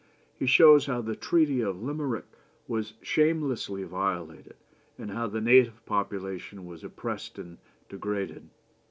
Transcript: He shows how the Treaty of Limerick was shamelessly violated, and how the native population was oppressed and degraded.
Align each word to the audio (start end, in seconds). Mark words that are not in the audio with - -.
He 0.35 0.47
shows 0.47 0.87
how 0.87 1.01
the 1.01 1.15
Treaty 1.15 1.61
of 1.61 1.83
Limerick 1.83 2.25
was 2.67 2.95
shamelessly 3.03 3.83
violated, 3.83 4.55
and 4.97 5.11
how 5.11 5.27
the 5.27 5.41
native 5.41 5.85
population 5.85 6.65
was 6.65 6.83
oppressed 6.83 7.37
and 7.37 7.59
degraded. 7.87 8.49